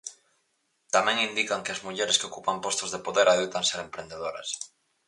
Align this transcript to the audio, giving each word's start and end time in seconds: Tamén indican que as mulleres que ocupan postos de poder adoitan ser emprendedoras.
Tamén 0.95 1.23
indican 1.29 1.63
que 1.63 1.73
as 1.75 1.83
mulleres 1.85 2.17
que 2.19 2.29
ocupan 2.31 2.61
postos 2.65 2.89
de 2.91 3.03
poder 3.05 3.27
adoitan 3.29 3.67
ser 3.69 3.79
emprendedoras. 3.87 4.49